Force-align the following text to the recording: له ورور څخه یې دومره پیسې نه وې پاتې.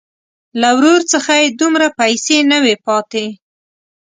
له 0.61 0.69
ورور 0.77 1.01
څخه 1.11 1.31
یې 1.41 1.47
دومره 1.61 1.87
پیسې 1.99 2.37
نه 2.51 2.57
وې 2.63 2.75
پاتې. 2.85 3.25